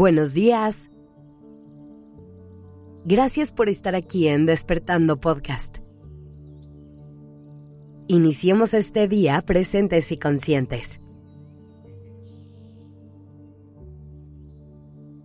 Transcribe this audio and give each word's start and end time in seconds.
Buenos 0.00 0.32
días. 0.32 0.92
Gracias 3.04 3.50
por 3.50 3.68
estar 3.68 3.96
aquí 3.96 4.28
en 4.28 4.46
Despertando 4.46 5.18
Podcast. 5.18 5.78
Iniciemos 8.06 8.74
este 8.74 9.08
día 9.08 9.42
presentes 9.42 10.12
y 10.12 10.16
conscientes. 10.16 11.00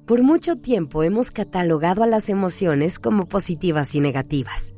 Por 0.08 0.23
mucho 0.23 0.55
tiempo 0.55 1.04
hemos 1.04 1.30
catalogado 1.30 2.02
a 2.02 2.08
las 2.08 2.28
emociones 2.28 2.98
como 2.98 3.28
positivas 3.28 3.94
y 3.94 4.00
negativas. 4.00 4.74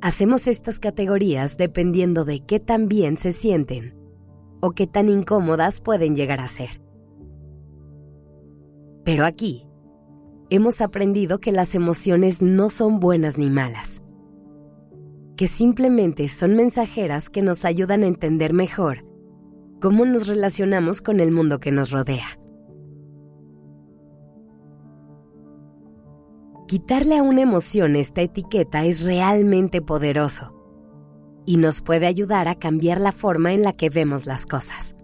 Hacemos 0.00 0.46
estas 0.46 0.80
categorías 0.80 1.58
dependiendo 1.58 2.24
de 2.24 2.40
qué 2.40 2.58
tan 2.58 2.88
bien 2.88 3.18
se 3.18 3.32
sienten 3.32 3.94
o 4.62 4.70
qué 4.70 4.86
tan 4.86 5.10
incómodas 5.10 5.82
pueden 5.82 6.14
llegar 6.14 6.40
a 6.40 6.48
ser. 6.48 6.81
Pero 9.04 9.24
aquí, 9.24 9.66
hemos 10.50 10.80
aprendido 10.80 11.40
que 11.40 11.50
las 11.50 11.74
emociones 11.74 12.40
no 12.42 12.70
son 12.70 13.00
buenas 13.00 13.38
ni 13.38 13.50
malas, 13.50 14.02
que 15.36 15.48
simplemente 15.48 16.28
son 16.28 16.54
mensajeras 16.56 17.28
que 17.28 17.42
nos 17.42 17.64
ayudan 17.64 18.02
a 18.02 18.06
entender 18.06 18.52
mejor 18.52 19.04
cómo 19.80 20.04
nos 20.04 20.28
relacionamos 20.28 21.02
con 21.02 21.18
el 21.18 21.32
mundo 21.32 21.58
que 21.58 21.72
nos 21.72 21.90
rodea. 21.90 22.38
Quitarle 26.68 27.18
a 27.18 27.22
una 27.22 27.42
emoción 27.42 27.96
esta 27.96 28.22
etiqueta 28.22 28.84
es 28.84 29.02
realmente 29.02 29.82
poderoso 29.82 30.54
y 31.44 31.56
nos 31.56 31.82
puede 31.82 32.06
ayudar 32.06 32.46
a 32.46 32.54
cambiar 32.54 33.00
la 33.00 33.12
forma 33.12 33.52
en 33.52 33.62
la 33.62 33.72
que 33.72 33.90
vemos 33.90 34.26
las 34.26 34.46
cosas. 34.46 34.94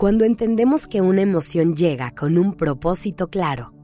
Cuando 0.00 0.24
entendemos 0.24 0.86
que 0.86 1.02
una 1.02 1.20
emoción 1.20 1.76
llega 1.76 2.10
con 2.12 2.38
un 2.38 2.54
propósito 2.54 3.28
claro 3.28 3.74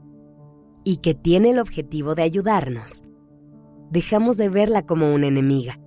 y 0.83 0.97
que 0.97 1.13
tiene 1.13 1.51
el 1.51 1.59
objetivo 1.59 2.15
de 2.15 2.23
ayudarnos, 2.23 3.03
dejamos 3.91 4.35
de 4.37 4.49
verla 4.49 4.83
como 4.83 5.13
una 5.13 5.27
enemiga 5.27 5.79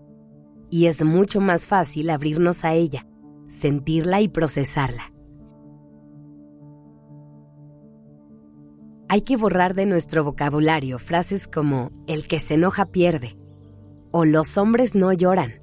y 0.71 0.87
es 0.87 1.03
mucho 1.03 1.41
más 1.41 1.67
fácil 1.67 2.11
abrirnos 2.11 2.65
a 2.65 2.75
ella, 2.75 3.09
sentirla 3.49 4.21
y 4.21 4.29
procesarla. 4.29 5.13
Hay 9.09 9.23
que 9.23 9.37
borrar 9.37 9.75
de 9.75 9.87
nuestro 9.87 10.23
vocabulario 10.23 11.01
frases 11.01 11.49
como 11.49 11.91
el 12.07 12.29
que 12.29 12.39
se 12.39 12.55
enoja 12.55 12.87
pierde 12.87 13.37
o 14.13 14.25
los 14.25 14.59
hombres 14.59 14.95
no 14.95 15.13
lloran 15.13 15.60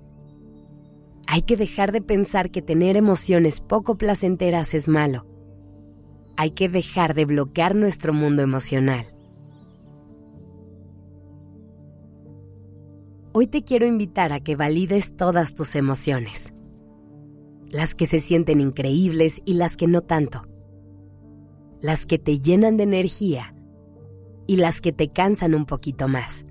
hay 1.28 1.42
que 1.42 1.58
dejar 1.58 1.92
de 1.92 2.02
pensar 2.02 2.50
que 2.52 2.62
tener 2.62 2.96
emociones 2.96 3.60
poco 3.60 3.98
placenteras 3.98 4.74
es 4.74 4.88
malo. 4.88 5.28
Hay 6.38 6.52
que 6.52 6.70
dejar 6.70 7.14
de 7.14 7.26
bloquear 7.26 7.76
nuestro 7.76 8.14
mundo 8.14 8.42
emocional. 8.42 9.06
Hoy 13.34 13.48
te 13.48 13.64
quiero 13.64 13.86
invitar 13.86 14.32
a 14.32 14.40
que 14.40 14.56
valides 14.56 15.18
todas 15.18 15.54
tus 15.54 15.76
emociones. 15.76 16.54
Las 17.70 17.94
que 17.94 18.06
se 18.06 18.22
sienten 18.22 18.62
increíbles 18.62 19.42
y 19.44 19.56
las 19.56 19.76
que 19.76 19.88
no 19.88 20.02
tanto. 20.02 20.48
Las 21.82 22.06
que 22.06 22.18
te 22.18 22.40
llenan 22.40 22.78
de 22.78 22.84
energía 22.84 23.54
y 24.48 24.56
las 24.56 24.80
que 24.80 24.94
te 24.94 25.10
cansan 25.10 25.54
un 25.54 25.66
poquito 25.66 26.08
más. 26.08 26.46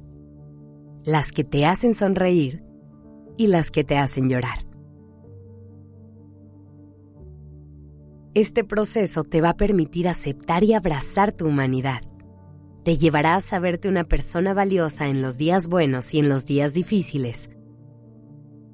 Las 1.02 1.32
que 1.32 1.44
te 1.44 1.64
hacen 1.64 1.94
sonreír 1.94 2.62
y 3.38 3.46
las 3.46 3.70
que 3.70 3.82
te 3.82 3.96
hacen 3.96 4.28
llorar. 4.28 4.65
Este 8.36 8.64
proceso 8.64 9.24
te 9.24 9.40
va 9.40 9.48
a 9.48 9.56
permitir 9.56 10.08
aceptar 10.08 10.62
y 10.62 10.74
abrazar 10.74 11.32
tu 11.32 11.46
humanidad. 11.46 12.02
Te 12.84 12.98
llevará 12.98 13.34
a 13.34 13.40
saberte 13.40 13.88
una 13.88 14.04
persona 14.04 14.52
valiosa 14.52 15.08
en 15.08 15.22
los 15.22 15.38
días 15.38 15.68
buenos 15.68 16.12
y 16.12 16.18
en 16.18 16.28
los 16.28 16.44
días 16.44 16.74
difíciles. 16.74 17.48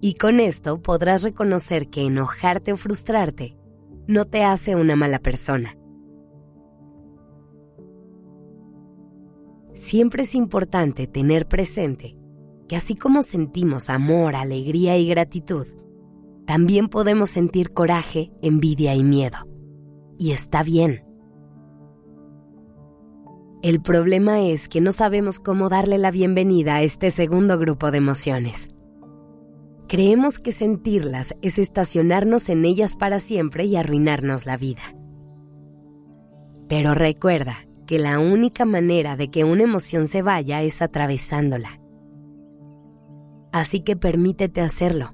Y 0.00 0.14
con 0.14 0.40
esto 0.40 0.82
podrás 0.82 1.22
reconocer 1.22 1.90
que 1.90 2.04
enojarte 2.04 2.72
o 2.72 2.76
frustrarte 2.76 3.56
no 4.08 4.24
te 4.24 4.42
hace 4.42 4.74
una 4.74 4.96
mala 4.96 5.20
persona. 5.20 5.76
Siempre 9.74 10.24
es 10.24 10.34
importante 10.34 11.06
tener 11.06 11.46
presente 11.46 12.16
que 12.66 12.74
así 12.74 12.96
como 12.96 13.22
sentimos 13.22 13.90
amor, 13.90 14.34
alegría 14.34 14.98
y 14.98 15.06
gratitud, 15.06 15.68
también 16.48 16.88
podemos 16.88 17.30
sentir 17.30 17.70
coraje, 17.70 18.32
envidia 18.42 18.96
y 18.96 19.04
miedo 19.04 19.51
y 20.18 20.32
está 20.32 20.62
bien. 20.62 21.04
El 23.62 23.80
problema 23.80 24.40
es 24.40 24.68
que 24.68 24.80
no 24.80 24.90
sabemos 24.90 25.38
cómo 25.38 25.68
darle 25.68 25.96
la 25.96 26.10
bienvenida 26.10 26.76
a 26.76 26.82
este 26.82 27.12
segundo 27.12 27.58
grupo 27.58 27.92
de 27.92 27.98
emociones. 27.98 28.68
Creemos 29.88 30.40
que 30.40 30.50
sentirlas 30.50 31.36
es 31.42 31.58
estacionarnos 31.58 32.48
en 32.48 32.64
ellas 32.64 32.96
para 32.96 33.20
siempre 33.20 33.64
y 33.64 33.76
arruinarnos 33.76 34.46
la 34.46 34.56
vida. 34.56 34.82
Pero 36.68 36.94
recuerda 36.94 37.66
que 37.86 37.98
la 38.00 38.18
única 38.18 38.64
manera 38.64 39.16
de 39.16 39.30
que 39.30 39.44
una 39.44 39.62
emoción 39.62 40.08
se 40.08 40.22
vaya 40.22 40.62
es 40.62 40.82
atravesándola. 40.82 41.80
Así 43.52 43.80
que 43.80 43.94
permítete 43.94 44.60
hacerlo. 44.60 45.12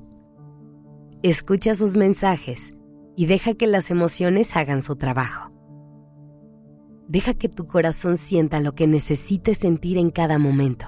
Escucha 1.23 1.75
sus 1.75 1.97
mensajes 1.97 2.78
y 3.19 3.27
deja 3.27 3.55
que 3.55 3.67
las 3.67 3.91
emociones 3.91 4.57
hagan 4.57 4.81
su 4.81 4.95
trabajo. 4.95 5.51
Deja 7.09 7.35
que 7.35 7.49
tu 7.49 7.67
corazón 7.67 8.17
sienta 8.17 8.61
lo 8.61 8.77
que 8.77 8.87
necesites 8.87 9.59
sentir 9.59 9.99
en 9.99 10.13
cada 10.13 10.39
momento. 10.39 10.87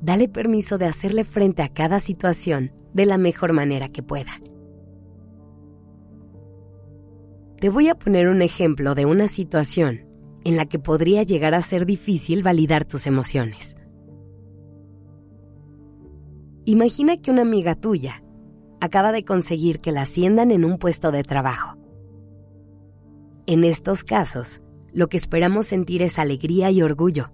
Dale 0.00 0.28
permiso 0.28 0.78
de 0.78 0.86
hacerle 0.86 1.24
frente 1.24 1.62
a 1.62 1.68
cada 1.68 1.98
situación 1.98 2.70
de 2.94 3.06
la 3.06 3.18
mejor 3.18 3.52
manera 3.52 3.88
que 3.88 4.04
pueda. 4.04 4.40
Te 7.58 7.70
voy 7.70 7.88
a 7.88 7.96
poner 7.96 8.28
un 8.28 8.40
ejemplo 8.40 8.94
de 8.94 9.04
una 9.04 9.26
situación 9.26 10.06
en 10.44 10.56
la 10.56 10.66
que 10.66 10.78
podría 10.78 11.24
llegar 11.24 11.54
a 11.54 11.62
ser 11.62 11.86
difícil 11.86 12.44
validar 12.44 12.84
tus 12.84 13.08
emociones. 13.08 13.74
Imagina 16.66 17.16
que 17.16 17.32
una 17.32 17.42
amiga 17.42 17.74
tuya 17.74 18.22
acaba 18.80 19.12
de 19.12 19.24
conseguir 19.24 19.80
que 19.80 19.92
la 19.92 20.02
asciendan 20.02 20.50
en 20.50 20.64
un 20.64 20.78
puesto 20.78 21.10
de 21.10 21.22
trabajo. 21.22 21.76
En 23.46 23.64
estos 23.64 24.04
casos, 24.04 24.60
lo 24.92 25.08
que 25.08 25.16
esperamos 25.16 25.66
sentir 25.66 26.02
es 26.02 26.18
alegría 26.18 26.70
y 26.70 26.82
orgullo. 26.82 27.30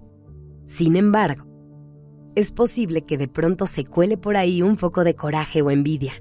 Sin 0.66 0.96
embargo, 0.96 1.44
es 2.34 2.52
posible 2.52 3.02
que 3.02 3.18
de 3.18 3.28
pronto 3.28 3.66
se 3.66 3.84
cuele 3.84 4.16
por 4.16 4.36
ahí 4.36 4.62
un 4.62 4.78
foco 4.78 5.04
de 5.04 5.14
coraje 5.14 5.62
o 5.62 5.70
envidia. 5.70 6.12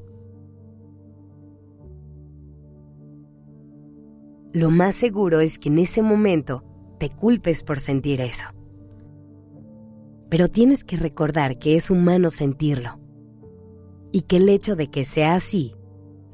Lo 4.51 4.69
más 4.69 4.95
seguro 4.95 5.39
es 5.39 5.57
que 5.57 5.69
en 5.69 5.79
ese 5.79 6.01
momento 6.03 6.63
te 6.99 7.09
culpes 7.09 7.63
por 7.63 7.79
sentir 7.79 8.21
eso. 8.21 8.45
Pero 10.29 10.47
tienes 10.47 10.83
que 10.83 10.97
recordar 10.97 11.57
que 11.57 11.75
es 11.75 11.89
humano 11.89 12.29
sentirlo 12.29 13.02
y 14.13 14.21
que 14.21 14.37
el 14.37 14.47
hecho 14.47 14.77
de 14.77 14.87
que 14.87 15.03
sea 15.03 15.33
así 15.33 15.75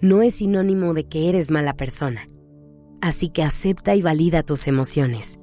no 0.02 0.22
es 0.22 0.36
sinónimo 0.36 0.94
de 0.94 1.06
que 1.06 1.30
eres 1.30 1.50
mala 1.50 1.74
persona. 1.74 2.28
Así 3.02 3.30
que 3.30 3.42
acepta 3.42 3.96
y 3.96 4.02
valida 4.02 4.44
tus 4.44 4.68
emociones. 4.68 5.40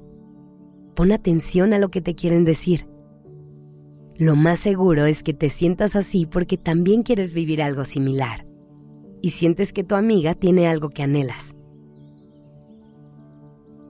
Pon 0.95 1.11
atención 1.11 1.73
a 1.73 1.79
lo 1.79 1.89
que 1.89 1.99
te 1.99 2.13
quieren 2.15 2.45
decir. 2.45 2.85
Lo 4.15 4.35
más 4.35 4.59
seguro 4.59 5.05
es 5.05 5.23
que 5.23 5.33
te 5.33 5.49
sientas 5.49 5.95
así 5.95 6.27
porque 6.27 6.57
también 6.57 7.01
quieres 7.01 7.33
vivir 7.33 7.61
algo 7.61 7.83
similar 7.83 8.45
y 9.21 9.31
sientes 9.31 9.73
que 9.73 9.83
tu 9.83 9.95
amiga 9.95 10.35
tiene 10.35 10.67
algo 10.67 10.89
que 10.89 11.03
anhelas. 11.03 11.55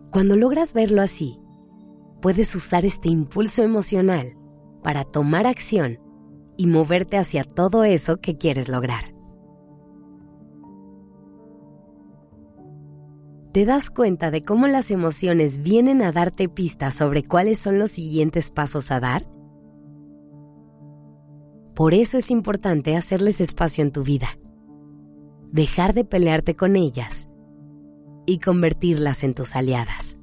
Cuando 0.09 0.37
logras 0.37 0.73
verlo 0.73 1.01
así, 1.01 1.37
puedes 2.21 2.55
usar 2.55 2.85
este 2.85 3.09
impulso 3.09 3.61
emocional 3.61 4.37
para 4.83 5.03
tomar 5.03 5.47
acción 5.47 5.99
y 6.57 6.67
moverte 6.67 7.17
hacia 7.17 7.43
todo 7.43 7.83
eso 7.83 8.17
que 8.17 8.37
quieres 8.37 8.67
lograr. 8.67 9.13
¿Te 13.53 13.65
das 13.65 13.89
cuenta 13.89 14.29
de 14.29 14.43
cómo 14.43 14.67
las 14.67 14.91
emociones 14.91 15.63
vienen 15.63 16.01
a 16.01 16.11
darte 16.11 16.49
pistas 16.49 16.93
sobre 16.93 17.23
cuáles 17.23 17.59
son 17.59 17.79
los 17.79 17.91
siguientes 17.91 18.51
pasos 18.51 18.91
a 18.91 18.99
dar? 18.99 19.23
Por 21.73 21.93
eso 21.93 22.17
es 22.17 22.29
importante 22.31 22.95
hacerles 22.95 23.39
espacio 23.39 23.83
en 23.83 23.91
tu 23.91 24.03
vida, 24.03 24.37
dejar 25.51 25.93
de 25.93 26.05
pelearte 26.05 26.55
con 26.55 26.75
ellas 26.75 27.29
y 28.25 28.39
convertirlas 28.39 29.23
en 29.23 29.33
tus 29.33 29.55
aliadas. 29.55 30.17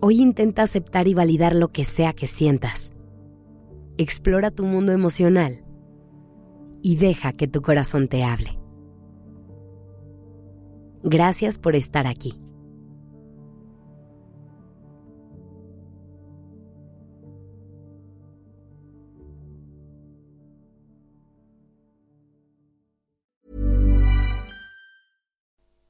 Hoy 0.00 0.20
intenta 0.20 0.62
aceptar 0.62 1.08
y 1.08 1.14
validar 1.14 1.54
lo 1.54 1.68
que 1.68 1.84
sea 1.84 2.12
que 2.12 2.26
sientas 2.26 2.92
explora 3.98 4.50
tu 4.50 4.64
mundo 4.64 4.92
emocional 4.92 5.64
y 6.82 6.96
deja 6.96 7.32
que 7.32 7.48
tu 7.48 7.62
corazón 7.62 8.08
te 8.08 8.22
hable. 8.22 8.58
Gracias 11.02 11.58
por 11.58 11.76
estar 11.76 12.06
aquí. 12.06 12.40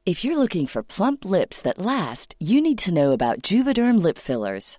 If 0.06 0.23
you're 0.23 0.37
looking 0.38 0.69
for 0.69 0.85
plump 0.85 1.25
lips 1.25 1.61
that 1.62 1.79
last, 1.79 2.37
you 2.38 2.61
need 2.62 2.79
to 2.85 2.94
know 2.94 3.11
about 3.11 3.43
Juvederm 3.43 4.00
lip 4.00 4.17
fillers. 4.17 4.79